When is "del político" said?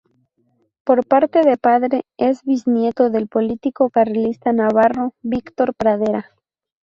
3.11-3.91